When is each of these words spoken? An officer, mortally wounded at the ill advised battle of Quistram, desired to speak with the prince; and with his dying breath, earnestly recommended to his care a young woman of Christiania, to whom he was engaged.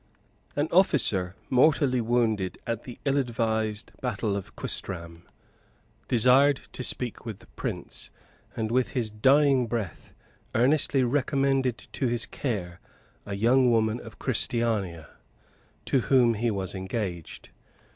An 0.55 0.67
officer, 0.71 1.35
mortally 1.51 2.01
wounded 2.01 2.57
at 2.65 2.85
the 2.85 2.97
ill 3.05 3.17
advised 3.17 3.91
battle 4.01 4.35
of 4.35 4.55
Quistram, 4.55 5.27
desired 6.07 6.55
to 6.73 6.83
speak 6.83 7.23
with 7.23 7.37
the 7.37 7.45
prince; 7.55 8.09
and 8.55 8.71
with 8.71 8.93
his 8.93 9.11
dying 9.11 9.67
breath, 9.67 10.11
earnestly 10.55 11.03
recommended 11.03 11.77
to 11.91 12.07
his 12.07 12.25
care 12.25 12.79
a 13.27 13.35
young 13.35 13.69
woman 13.69 13.99
of 13.99 14.17
Christiania, 14.17 15.07
to 15.85 15.99
whom 15.99 16.33
he 16.33 16.49
was 16.49 16.73
engaged. 16.73 17.49